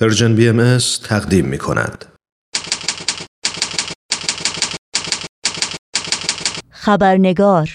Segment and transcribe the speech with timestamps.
[0.00, 2.04] پرژن بی ام تقدیم می کند.
[6.70, 7.70] خبرنگار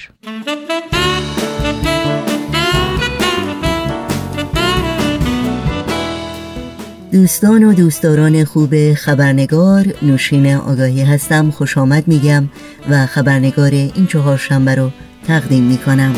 [7.12, 12.50] دوستان و دوستداران خوب خبرنگار نوشین آگاهی هستم خوش آمد میگم
[12.90, 14.92] و خبرنگار این چهار شنبه رو
[15.28, 16.16] تقدیم می کنم.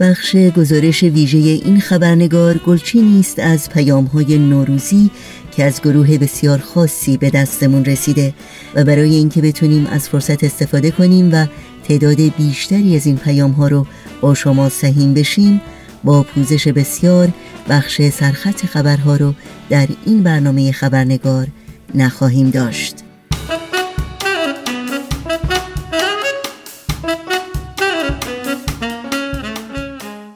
[0.00, 5.10] بخش گزارش ویژه این خبرنگار گلچینی است از پیام های نوروزی
[5.56, 8.34] که از گروه بسیار خاصی به دستمون رسیده
[8.74, 11.46] و برای اینکه بتونیم از فرصت استفاده کنیم و
[11.88, 13.86] تعداد بیشتری از این پیام ها رو
[14.20, 15.60] با شما سهیم بشیم
[16.04, 17.28] با پوزش بسیار
[17.68, 19.34] بخش سرخط خبرها رو
[19.70, 21.46] در این برنامه خبرنگار
[21.94, 22.94] نخواهیم داشت.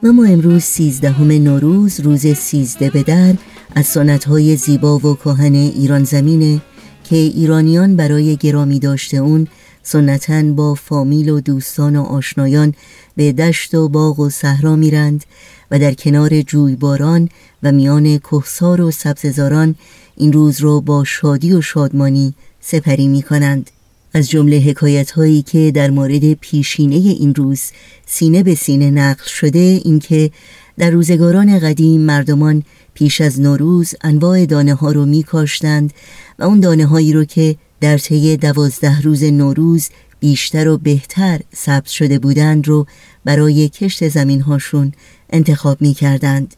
[0.05, 3.33] و ما امروز سیزدهم نوروز روز سیزده به در
[3.75, 6.61] از سنتهای زیبا و کهن ایران زمینه
[7.03, 9.47] که ایرانیان برای گرامی داشته اون
[9.83, 12.73] سنتا با فامیل و دوستان و آشنایان
[13.15, 15.25] به دشت و باغ و صحرا میرند
[15.71, 17.29] و در کنار جویباران
[17.63, 19.75] و میان کهسار و سبززاران
[20.17, 23.71] این روز را با شادی و شادمانی سپری می کنند.
[24.15, 27.61] از جمله حکایت هایی که در مورد پیشینه این روز
[28.05, 30.31] سینه به سینه نقل شده اینکه
[30.77, 35.93] در روزگاران قدیم مردمان پیش از نوروز انواع دانه ها رو می کاشتند
[36.39, 41.89] و اون دانه هایی رو که در طی دوازده روز نوروز بیشتر و بهتر سبز
[41.89, 42.85] شده بودند رو
[43.25, 44.91] برای کشت زمین هاشون
[45.29, 46.55] انتخاب می کردند.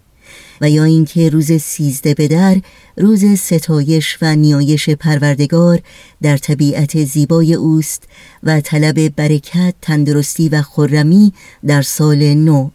[0.62, 2.58] و یا اینکه روز سیزده به در
[2.98, 5.80] روز ستایش و نیایش پروردگار
[6.22, 8.04] در طبیعت زیبای اوست
[8.44, 11.34] و طلب برکت، تندرستی و خرمی
[11.68, 12.70] در سال نو.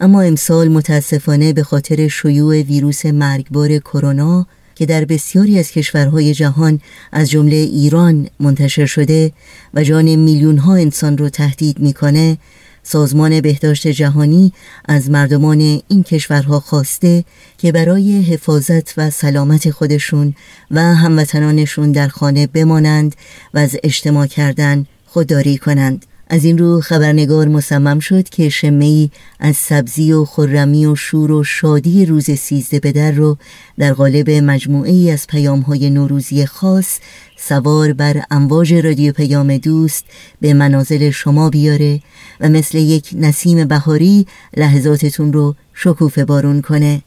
[0.00, 6.80] اما امسال متاسفانه به خاطر شیوع ویروس مرگبار کرونا که در بسیاری از کشورهای جهان
[7.12, 9.32] از جمله ایران منتشر شده
[9.74, 12.38] و جان میلیون ها انسان رو تهدید می‌کنه
[12.82, 14.52] سازمان بهداشت جهانی
[14.84, 17.24] از مردمان این کشورها خواسته
[17.58, 20.34] که برای حفاظت و سلامت خودشون
[20.70, 23.16] و هموطنانشون در خانه بمانند
[23.54, 26.06] و از اجتماع کردن خودداری کنند.
[26.32, 29.10] از این رو خبرنگار مصمم شد که شمه
[29.40, 33.36] از سبزی و خرمی و شور و شادی روز سیزده به در رو
[33.78, 36.98] در قالب مجموعه ای از پیام های نوروزی خاص
[37.38, 40.04] سوار بر امواج رادیو پیام دوست
[40.40, 42.00] به منازل شما بیاره
[42.40, 44.26] و مثل یک نسیم بهاری
[44.56, 47.02] لحظاتتون رو شکوفه بارون کنه.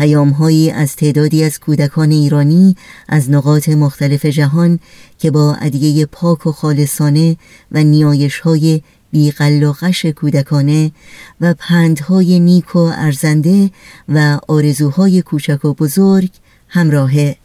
[0.00, 2.76] پیامهایی از تعدادی از کودکان ایرانی
[3.08, 4.78] از نقاط مختلف جهان
[5.18, 7.36] که با ادیه پاک و خالصانه
[7.72, 10.92] و نیایش های بیقل و غش کودکانه
[11.40, 13.70] و پندهای نیک و ارزنده
[14.08, 16.30] و آرزوهای کوچک و بزرگ
[16.68, 17.36] همراهه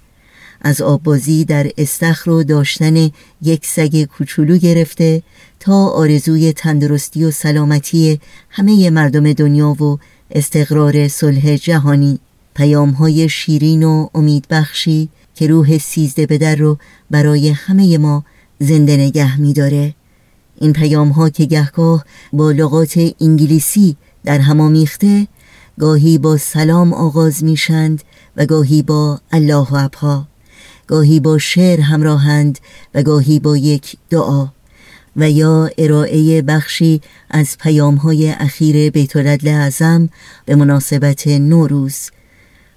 [0.62, 3.12] از آببازی در استخر و داشتن
[3.42, 5.24] یک سگ کوچولو گرفته
[5.60, 10.00] تا آرزوی تندرستی و سلامتی همه مردم دنیا و
[10.32, 12.20] استقرار صلح جهانی.
[12.56, 16.78] پیام های شیرین و امیدبخشی که روح سیزده به در رو
[17.12, 18.24] برای همه ما
[18.60, 19.96] زنده نگه می داره.
[20.62, 25.28] این پیام ها که گهگاه با لغات انگلیسی در هم میخته
[25.80, 28.04] گاهی با سلام آغاز میشند
[28.38, 30.28] و گاهی با الله و ابها
[30.88, 32.60] گاهی با شعر همراهند
[32.94, 34.48] و گاهی با یک دعا
[35.16, 40.10] و یا ارائه بخشی از پیام های اخیر بیت اعظم
[40.46, 42.10] به مناسبت نوروز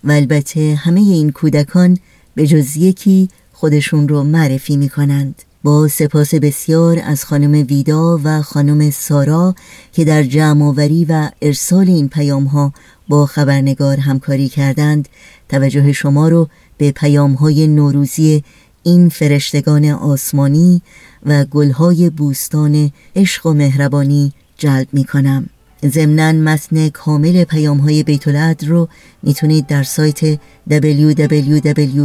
[0.05, 1.99] و البته همه این کودکان
[2.35, 8.43] به جز یکی خودشون رو معرفی می کنند با سپاس بسیار از خانم ویدا و
[8.43, 9.55] خانم سارا
[9.93, 12.73] که در جمعآوری و ارسال این پیام ها
[13.09, 15.09] با خبرنگار همکاری کردند
[15.49, 16.49] توجه شما رو
[16.79, 18.45] به پیام های نوروزی
[18.83, 20.83] این فرشتگان آسمانی
[21.27, 25.47] و گلهای بوستان عشق و مهربانی جلب می کنم
[25.87, 28.29] ضمنا متن کامل پیام های بیت
[28.63, 28.89] رو
[29.23, 30.41] می‌تونید در سایت
[30.71, 32.01] www.پیامها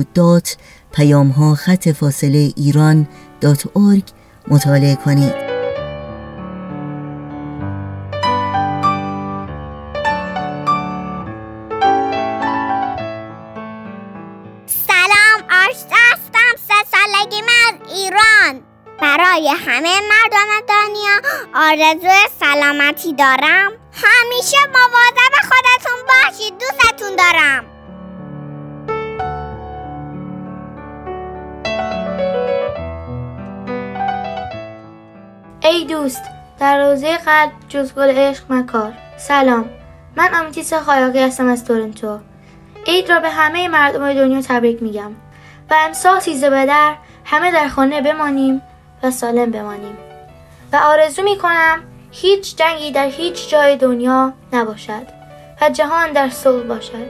[1.56, 4.04] خط فاصله ایران.org
[4.48, 5.54] مطالعه کنید.
[19.02, 21.22] برای همه مردم دنیا
[21.56, 27.66] آرزو سلامتی دارم؟ همیشه مواظب خودتون باشید دوستتون دارم.
[35.64, 36.22] ای دوست
[36.60, 38.94] در روزه قلب جز گل عشق مکار.
[39.18, 39.70] سلام
[40.16, 42.20] من آمیتیس خایاقی هستم از تورنتو.
[42.88, 45.12] عید را به همه مردم دنیا تبریک میگم.
[45.70, 46.96] و امسال سیزده به در
[47.26, 48.62] همه در خانه بمانیم
[49.04, 49.98] و سالم بمانیم.
[50.74, 51.84] و آرزو می‌کنم
[52.16, 55.08] هیچ جنگی در هیچ جای دنیا نباشد
[55.62, 57.10] و جهان در صلح باشد.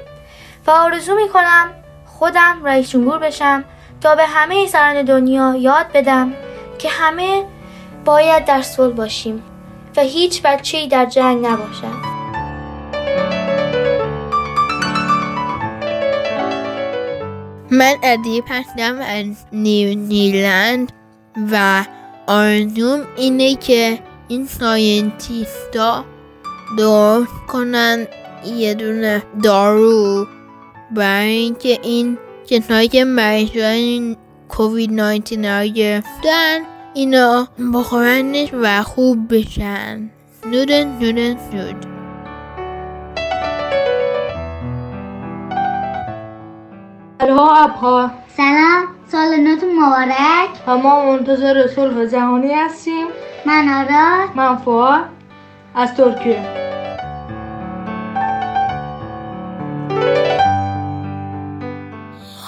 [0.67, 1.69] و آرزو می‌کنم
[2.05, 3.63] خودم رئیس جمهور بشم
[4.01, 6.33] تا به همه سران دنیا یاد بدم
[6.79, 7.45] که همه
[8.05, 9.43] باید در صلح باشیم
[9.97, 12.13] و هیچ بچه در جنگ نباشد.
[17.71, 20.91] من ادیب هستم از نیو نیلند
[21.51, 21.83] و
[22.27, 23.99] آرزوم اینه که
[24.33, 26.05] این ساینتیستا
[26.77, 28.07] درست کنن
[28.45, 30.27] یه دونه دارو.
[30.91, 34.15] برای اینکه این کسایی که مریضای
[34.49, 36.59] کووید 19 رو گرفتن
[36.93, 40.09] اینا بخورنش و خوب بشن.
[40.45, 41.85] نودن نودن نود
[47.19, 48.87] الو ابها سلام.
[49.11, 50.69] سال نوتون مبارک.
[50.83, 53.07] ما منتظر صلح جهانی هستیم.
[53.45, 54.29] من آراد.
[54.35, 55.09] من فواد
[55.75, 56.63] از ترکیه.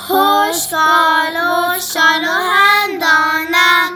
[0.08, 3.92] خوشحال و شاد و هندانم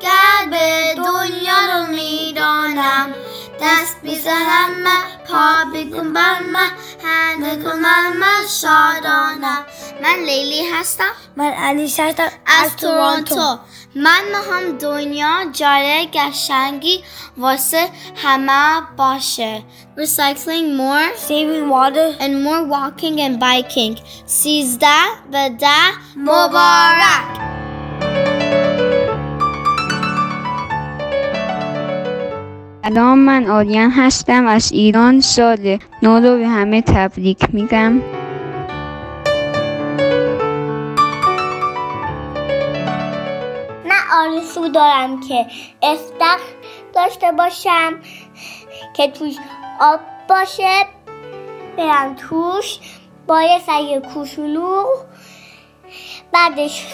[0.00, 3.14] گر به دنیا رو می‌دانم.
[3.62, 6.70] دست بیزنم من پا بگم بر من.
[7.04, 9.64] هنده کنم من شادانم.
[10.02, 11.04] من لیلی هستم.
[11.36, 13.58] من علی هستم از تورنتو.
[13.96, 17.00] من می‌خوام دنیا جای قشنگی
[17.36, 19.62] واسه همه باشه.
[19.96, 24.00] Recycling more, saving water, and more walking and biking.
[24.26, 24.86] سیزده
[25.32, 25.68] به ده
[26.16, 27.44] مبارک.
[32.84, 35.20] سلام من آریان هستم از ایران.
[35.20, 38.02] سال نو رو به همه تبریک میگم.
[44.56, 45.46] آرزو دارم که
[45.82, 46.40] استخ
[46.94, 48.00] داشته باشم
[48.94, 49.36] که توش
[49.80, 50.86] آب باشه
[51.76, 52.78] برم توش
[53.26, 54.84] با یه سگ کوچولو.
[56.32, 56.86] بعدش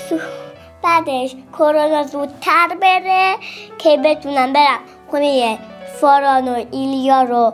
[0.83, 3.37] بعدش کرونا زودتر بره
[3.79, 4.79] که بتونم برم
[5.11, 5.59] خونه
[6.01, 7.53] فاران و ایلیا رو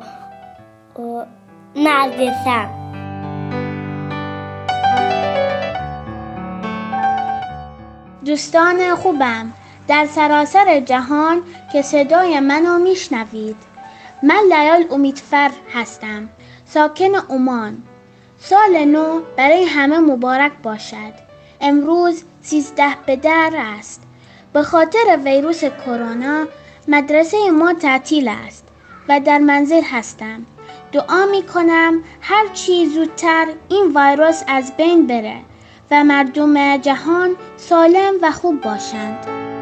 [1.76, 2.70] نردسم
[8.24, 9.52] دوستان خوبم.
[9.88, 11.42] در سراسر جهان
[11.72, 13.56] که صدای منو میشنوید.
[14.22, 16.28] من لیال امیدفر هستم
[16.64, 17.82] ساکن عمان
[18.38, 21.12] سال نو برای همه مبارک باشد.
[21.60, 24.02] امروز سیزده به در است.
[24.52, 26.46] به خاطر ویروس کرونا
[26.88, 28.68] مدرسه ما تعطیل است
[29.08, 30.46] و در منزل هستم.
[30.92, 35.36] دعا می کنم هر چی زودتر این ویروس از بین بره
[35.90, 39.55] و مردم جهان سالم و خوب باشند.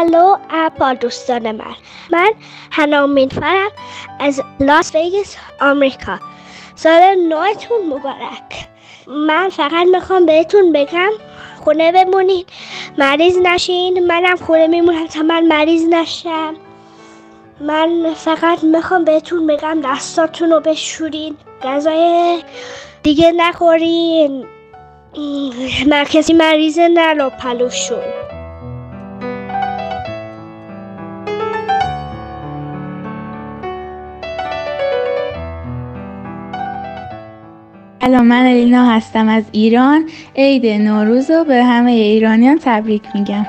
[0.00, 1.74] الو اپا دوستان من.
[2.10, 2.30] من
[2.72, 3.70] هنامین فرم
[4.20, 6.18] از لاس ویگس آمریکا.
[6.74, 8.68] سال نوتون مبارک.
[9.06, 11.10] من فقط می‌خوام بهتون بگم
[11.64, 12.44] خونه بمونین
[12.98, 14.06] مریض نشین.
[14.06, 16.54] منم خونه میمونم تا من مریض نشم.
[17.60, 21.36] من فقط می‌خوام بهتون بگم دستاتون رو بشورین.
[21.62, 22.42] غذای
[23.02, 24.46] دیگه نخورین.
[25.86, 28.29] من کسی مریض نلو پلوشون
[38.02, 40.10] سلام من الینا هستم از ایران.
[40.36, 43.46] عید نوروز رو به همه ایرانیان تبریک میگم.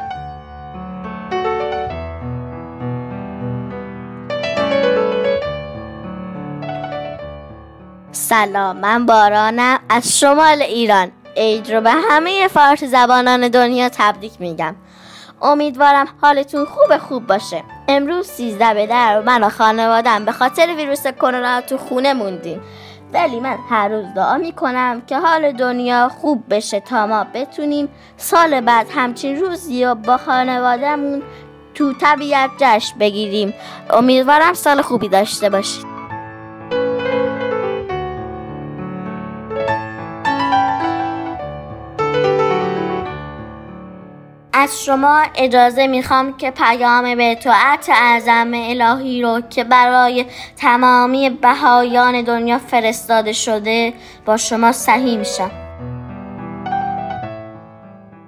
[8.12, 11.12] سلام من بارانم از شمال ایران.
[11.38, 14.76] عید رو به همه فارسی زبانان دنیا تبریک میگم.
[15.42, 17.64] امیدوارم حالتون خوب خوب باشه.
[17.88, 22.62] امروز سیزده به در من و خانوادم به خاطر ویروس کرونا تو خونه موندیم.
[23.14, 28.62] ولی من هر روز دعا می‌کنم که حال دنیا خوب بشه تا ما بتونیم سال
[28.62, 31.22] بعد همچین روزی و با خانوادهمون
[31.76, 33.54] تو طبیعت جشن بگیریم.
[33.90, 35.91] امیدوارم سال خوبی داشته باشید.
[44.62, 50.26] از شما اجازه می‌خوام که پیام به طاعت اعظم الهی رو که برای
[50.58, 53.94] تمامی بهایان دنیا فرستاده شده
[54.26, 55.52] با شما صحیح میشم.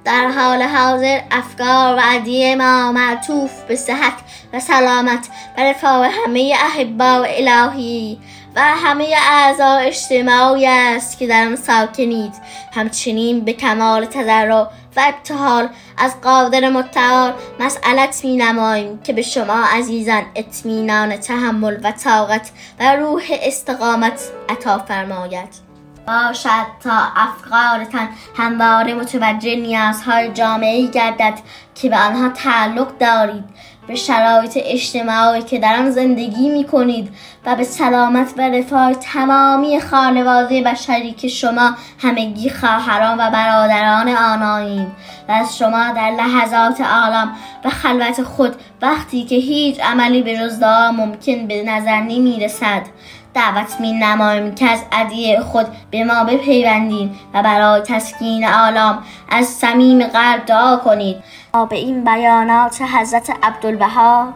[0.06, 4.14] در حال حاضر افکار و عدیه ما معطوف به صحت
[4.54, 8.20] و سلامت و رفاه همه احبا و الهی.
[8.56, 12.34] و همه اعضا اجتماعی است که در آن ساکنید.
[12.74, 14.62] همچنین به کمال تضرع
[14.96, 21.92] و ابتحال از قادر متعال مسئلت می نماییم که به شما عزیزان اطمینان تحمل و
[21.92, 25.74] طاقت و روح استقامت عطا فرماید.
[26.08, 31.40] باشد تا افکارتان همواره متوجه نیازهای جامعه گردد
[31.76, 33.44] که به آنها تعلق دارید.
[33.88, 37.10] به شرایط اجتماعی که در آن زندگی می کنید
[37.46, 44.88] و به سلامت و رفاه تمامی خانواده بشری که شما همگی خواهران و برادران آنایید
[45.30, 47.36] و از شما در لحظات عالم
[47.66, 52.82] و خلوت خود وقتی که هیچ عملی به جز دعا ممکن به نظر نمی رسد
[53.34, 59.46] دعوت می نماییم که از عدیه خود به ما بپیوندید و برای تسکین آلام از
[59.46, 61.24] صمیم قلب دعا کنید.
[61.54, 64.34] ما به این بیانات حضرت عبدالبها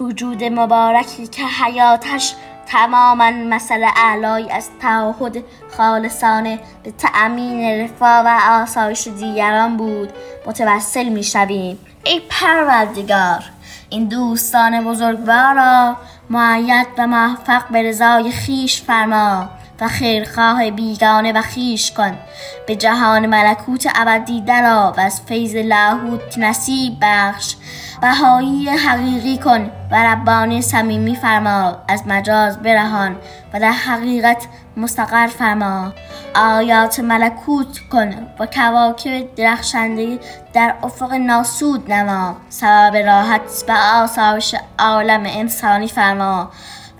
[0.00, 2.34] وجود مبارکی که حیاتش
[2.66, 5.44] تماما مسئله اعلای از تعهد
[5.76, 10.12] خالصانه به تأمین رفاه و آسایش دیگران بود
[10.46, 13.44] متوسل می شویم ای پروردگار
[13.90, 15.96] این دوستان بزرگوار را
[16.30, 19.48] معید و موفق به رضای خیش فرما
[19.80, 22.18] و خیرخواه بیگانه و خیش کن.
[22.66, 27.54] به جهان ملکوت ابدی درا و از فیض لاهوت نصیب بخش.
[28.00, 31.76] بهایی حقیقی کن و ربانی صمیمی فرما.
[31.88, 33.16] از مجاز برهان
[33.54, 34.46] و در حقیقت
[34.80, 35.92] مستقر فرما.
[36.34, 40.18] آیات ملکوت کن و کواکب درخشنده
[40.52, 42.36] در افق ناسود نما.
[42.48, 46.50] سبب راحت و آسایش عالم انسانی فرما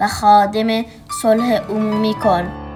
[0.00, 0.84] و خادم
[1.22, 2.70] صلح عمومی کن.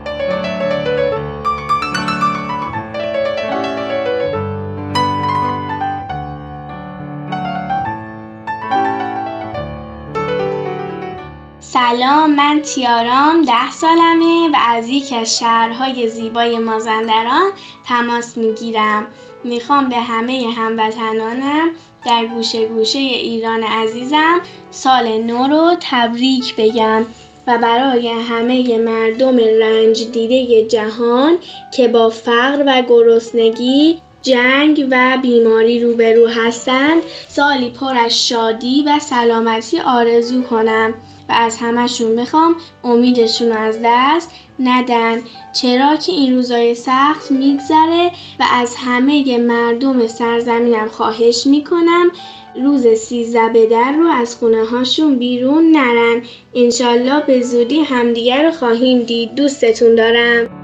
[11.75, 17.51] سلام من تیارام ده سالمه و از یکی از شهرهای زیبای مازندران
[17.89, 19.07] تماس می‌گیرم.
[19.45, 21.71] می‌خوام به همه هموطنانم
[22.07, 24.41] در گوشه گوشه ایران عزیزم
[24.71, 27.07] سال نو رو تبریک بگم
[27.47, 31.39] و برای همه مردم رنج دیده جهان
[31.77, 38.99] که با فقر و گرسنگی جنگ و بیماری روبرو هستند سالی پر از شادی و
[38.99, 40.95] سلامتی آرزو کنم.
[41.29, 45.19] و از همشون بخوام امیدشون رو از دست ندن.
[45.53, 52.11] چرا که این روزای سخت میگذره و از همه مردم سرزمینم خواهش می‌کنم
[52.63, 56.23] روز سیزده به در رو از خونه هاشون بیرون نرن.
[56.55, 59.35] انشالله به زودی همدیگر رو خواهیم دید.
[59.35, 60.64] دوستتون دارم.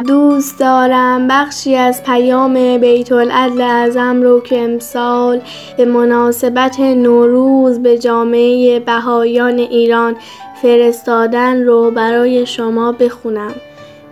[0.00, 5.40] دوست دارم بخشی از پیام بیت العدل اعظم رو که امسال
[5.76, 10.16] به مناسبت نوروز به جامعه بهایان ایران
[10.62, 13.54] فرستادن رو برای شما بخونم.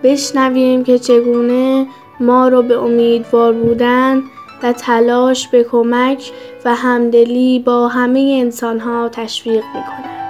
[0.02, 1.86] بشنویم که چگونه
[2.20, 4.22] ما رو به امیدوار بودن
[4.62, 6.32] و تلاش به کمک
[6.64, 10.23] و همدلی با همه انسانها تشویق می‌کنم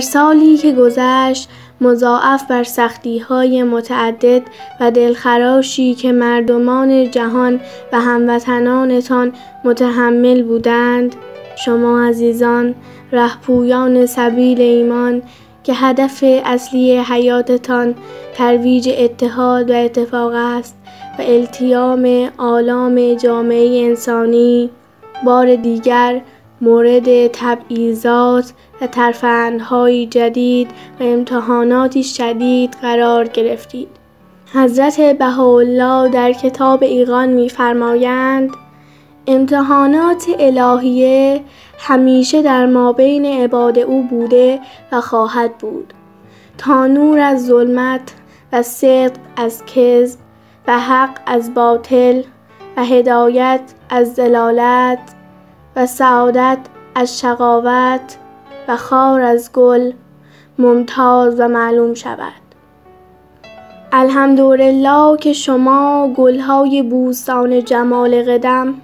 [0.00, 1.48] در سالی که گذشت
[1.80, 4.42] مضاعف بر سختی های متعدد
[4.80, 7.60] و دلخراشی که مردمان جهان
[7.92, 9.32] و هموطنانتان
[9.64, 11.16] متحمل بودند
[11.64, 12.74] شما عزیزان
[13.12, 15.22] رهپویان سبیل ایمان
[15.64, 17.94] که هدف اصلی حیاتتان
[18.34, 20.76] ترویج اتحاد و اتفاق است
[21.18, 24.70] و التیام آلام جامعه انسانی
[25.24, 26.20] بار دیگر
[26.60, 33.88] مورد تبعیضات و ترفندهای جدید و امتحاناتی شدید قرار گرفتید.
[34.52, 38.50] حضرت بهاءالله در کتاب ایقان می‌فرمایند
[39.26, 41.40] امتحانات الهیه
[41.78, 44.60] همیشه در مابین عباد او بوده
[44.92, 45.94] و خواهد بود
[46.58, 48.14] تا نور از ظلمت
[48.52, 50.18] و صدق از کذب
[50.66, 52.22] و حق از باطل
[52.76, 54.98] و هدایت از دلالت
[55.80, 56.58] و سعادت
[56.94, 58.16] از شقاوت
[58.68, 59.92] و خار از گل
[60.58, 62.32] ممتاز و معلوم شود.
[63.92, 68.74] الحمدلله که شما گلهای بوستان جمال قدم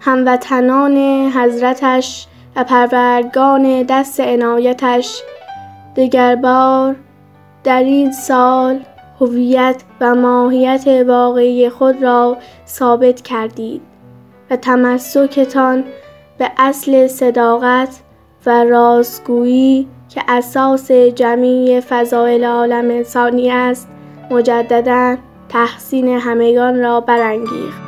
[0.00, 0.96] هموطنان
[1.30, 2.26] حضرتش
[2.56, 5.22] و پروردگان دست عنایتش
[5.96, 6.96] دگربار
[7.64, 8.80] در این سال
[9.20, 13.82] هویت و ماهیت واقعی خود را ثابت کردید
[14.50, 15.84] و تمسکتان
[16.38, 18.00] به اصل صداقت
[18.46, 23.88] و راستگویی که اساس جمیع فضایل عالم انسانی است
[24.30, 25.16] مجددا
[25.48, 27.84] تحسین همگان را برانگیخت.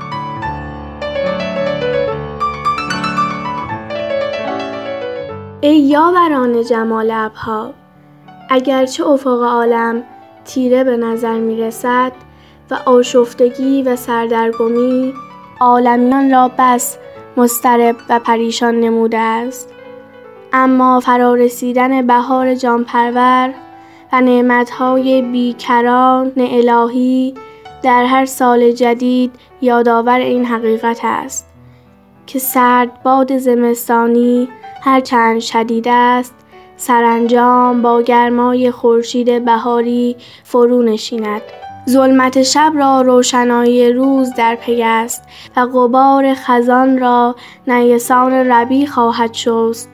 [5.60, 7.72] ای یاوران جمال ابها
[8.50, 10.02] اگرچه افق عالم
[10.44, 12.12] تیره به نظر می رسد
[12.70, 15.14] و آشفتگی و سردرگمی
[15.60, 16.98] عالمیان را بس
[17.36, 19.72] مسترب و پریشان نموده است.
[20.52, 23.54] اما فرارسیدن بهار جانپرور
[24.12, 27.34] و نعمتهای بیکران الهی
[27.82, 31.46] در هر سال جدید یادآور این حقیقت است
[32.26, 34.48] که سرد باد زمستانی
[34.82, 36.34] هرچند شدید است
[36.76, 41.42] سرانجام با گرمای خورشید بهاری فرو نشیند.
[41.90, 45.22] ظلمت شب را روشنایی روز در پی است
[45.56, 49.90] و غبار خزان را نیسان ربی خواهد شست.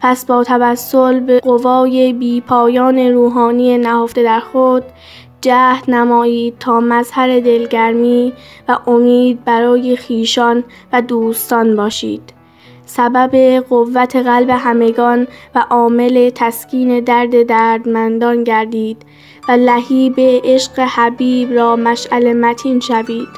[0.00, 4.84] پس با توسل به قوای بی پایان روحانی نهفته در خود
[5.40, 8.32] جهد نمایید تا مظهر دلگرمی
[8.68, 12.40] و امید برای خیشان و دوستان باشید.
[12.86, 19.04] سبب قوت قلب همگان و عامل تسکین درد دردمندان گردید.
[19.48, 23.28] و لهیب عشق حبیب را مشعل متین شوید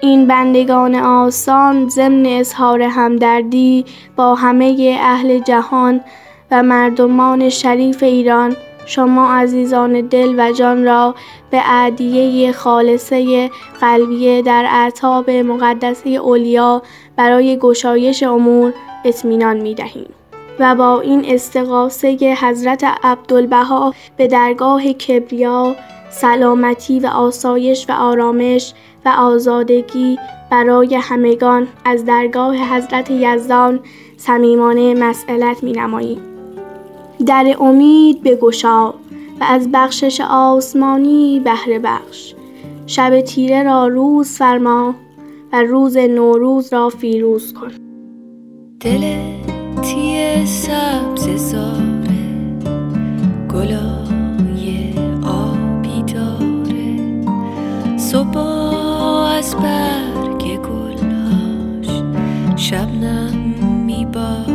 [0.00, 3.84] این بندگان آسان ضمن اظهار همدردی
[4.16, 6.00] با همه اهل جهان
[6.50, 8.56] و مردمان شریف ایران
[8.86, 11.14] شما عزیزان دل و جان را
[11.50, 16.82] به عدیه خالصه قلبیه در اعتاب مقدسه اولیا
[17.16, 18.72] برای گشایش امور
[19.04, 20.08] اطمینان می دهیم.
[20.58, 25.76] و با این استغاثه حضرت عبدالبها به درگاه کبریا
[26.10, 28.72] سلامتی و آسایش و آرامش
[29.04, 30.18] و آزادگی
[30.50, 33.80] برای همگان از درگاه حضرت یزدان
[34.16, 36.20] صمیمانه مسئلت می نماییم.
[37.26, 38.88] در امید به گشا
[39.40, 42.34] و از بخشش آسمانی بهره بخش
[42.86, 44.94] شب تیره را روز فرما
[45.52, 47.70] و روز نوروز را فیروز کن
[48.80, 49.14] دل
[49.84, 52.24] تیه سبز زاره
[53.54, 54.92] گلای
[55.22, 56.96] آبی داره.
[57.98, 58.38] صبح
[59.36, 62.02] از برگ گلهاش
[62.56, 63.34] شبنم
[63.86, 64.53] میباره.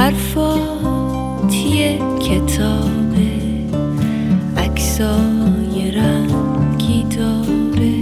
[0.00, 3.30] حرفات یه کتابه
[4.56, 7.94] عکسای رنگی داره.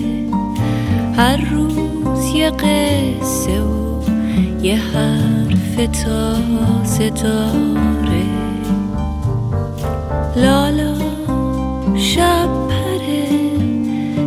[1.17, 4.03] هر روز یه قصه و
[4.63, 8.25] یه حرف تازه داره.
[10.37, 10.95] لالا
[11.97, 13.29] شب پره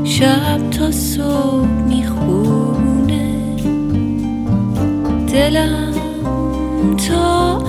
[0.04, 3.34] شب تا صبح می‌خونه.
[5.34, 5.92] دلم
[7.10, 7.61] تا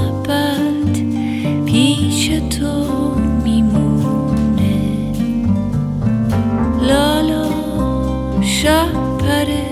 [8.63, 9.65] شب پره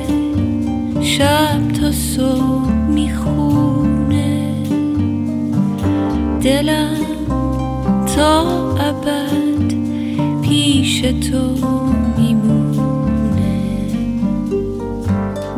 [1.00, 4.54] شب تا صبح می‌خونه.
[6.42, 6.96] دلم
[8.16, 8.40] تا
[8.76, 9.74] ابد
[10.42, 11.56] پیش تو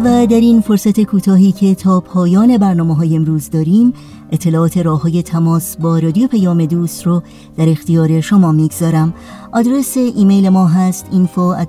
[0.05, 3.92] و در این فرصت کوتاهی که تا پایان برنامه های امروز داریم
[4.33, 7.23] اطلاعات راه های تماس با رادیو پیام دوست رو
[7.57, 9.14] در اختیار شما می‌گذارم.
[9.53, 11.68] آدرس ایمیل ما هست info at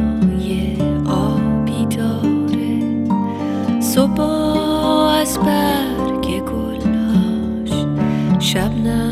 [5.31, 7.85] از برگ گلاش
[8.39, 9.10] شبنم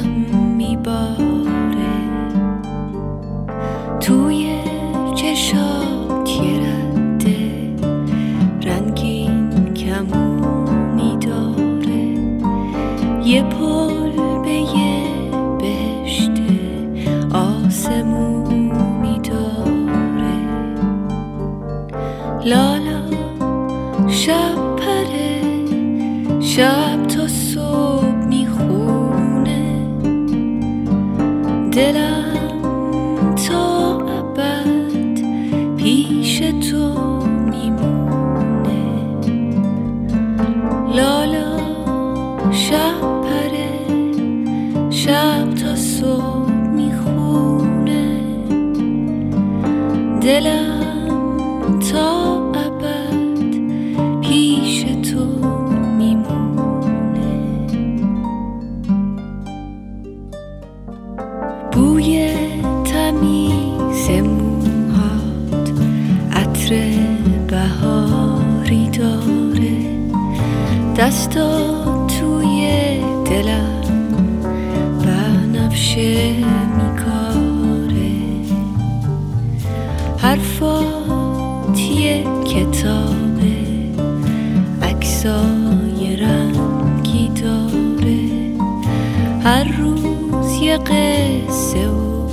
[31.72, 32.39] دلم تا
[71.30, 72.70] دستا توی
[73.26, 73.82] دلم
[75.06, 76.34] بنفشه
[76.78, 78.12] میکاره.
[80.18, 83.56] حرفات یه کتابه
[84.82, 88.30] عکسای رنگی داره.
[89.44, 92.30] هر روز یه قصه و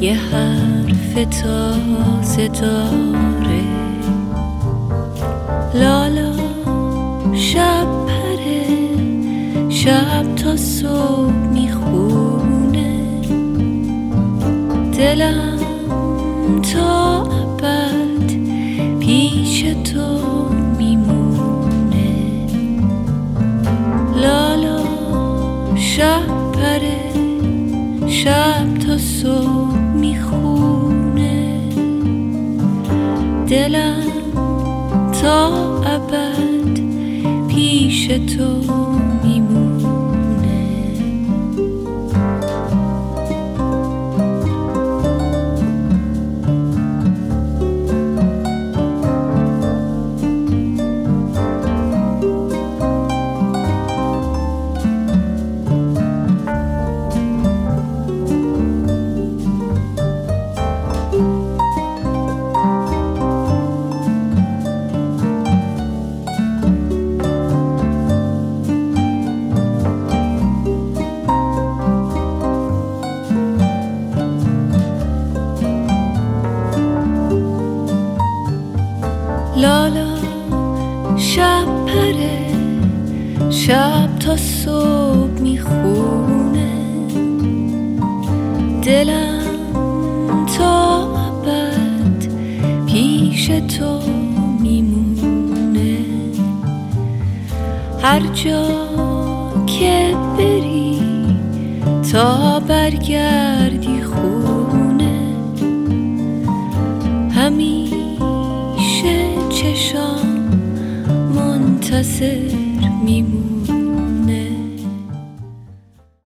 [0.00, 3.20] یه حرف تازه داره.
[9.90, 12.92] شب تا صبح می‌خونه.
[14.98, 15.58] دلم
[16.74, 18.32] تا ابد
[19.00, 20.18] پیش تو
[20.78, 22.16] میمونه.
[24.22, 24.80] لالا
[25.76, 27.12] شب پره
[28.08, 31.60] شب تا صبح می‌خونه.
[33.48, 34.02] دلم
[35.22, 35.46] تا
[35.82, 36.80] ابد
[37.48, 38.89] پیش تو
[84.36, 86.70] صبح می‌خونه.
[88.82, 92.26] دلم تا ابد
[92.86, 94.00] پیش تو
[94.60, 95.98] میمونه.
[98.02, 98.66] هر جا
[99.66, 101.00] که بری
[102.12, 103.59] تا برگردی